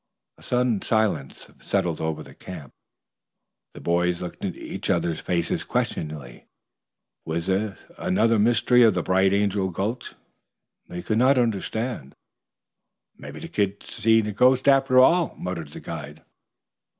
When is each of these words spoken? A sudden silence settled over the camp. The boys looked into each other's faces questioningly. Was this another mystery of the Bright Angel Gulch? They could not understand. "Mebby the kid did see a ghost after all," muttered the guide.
A 0.39 0.41
sudden 0.41 0.81
silence 0.81 1.47
settled 1.61 2.01
over 2.01 2.23
the 2.23 2.33
camp. 2.33 2.73
The 3.75 3.79
boys 3.81 4.19
looked 4.19 4.43
into 4.43 4.57
each 4.57 4.89
other's 4.89 5.19
faces 5.19 5.63
questioningly. 5.63 6.47
Was 7.23 7.45
this 7.45 7.77
another 7.99 8.39
mystery 8.39 8.81
of 8.81 8.95
the 8.95 9.03
Bright 9.03 9.31
Angel 9.31 9.69
Gulch? 9.69 10.15
They 10.87 11.03
could 11.03 11.19
not 11.19 11.37
understand. 11.37 12.15
"Mebby 13.15 13.41
the 13.41 13.47
kid 13.47 13.77
did 13.77 13.83
see 13.91 14.19
a 14.21 14.31
ghost 14.31 14.67
after 14.67 14.97
all," 14.97 15.35
muttered 15.37 15.69
the 15.69 15.79
guide. 15.79 16.23